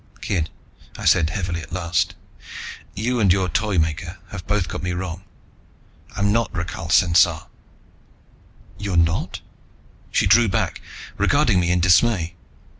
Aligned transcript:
"Kid," 0.19 0.49
I 0.97 1.05
said 1.05 1.29
heavily 1.29 1.61
at 1.61 1.71
last, 1.71 2.15
"you 2.95 3.19
and 3.19 3.31
your 3.31 3.47
Toymaker 3.47 4.17
have 4.29 4.47
both 4.47 4.67
got 4.67 4.81
me 4.81 4.93
wrong. 4.93 5.23
I'm 6.17 6.31
not 6.31 6.51
Rakhal 6.53 6.89
Sensar." 6.89 7.45
"You're 8.79 8.97
not?" 8.97 9.41
She 10.09 10.25
drew 10.25 10.47
back, 10.47 10.81
regarding 11.17 11.59
me 11.59 11.69
in 11.69 11.81
dismay. 11.81 12.33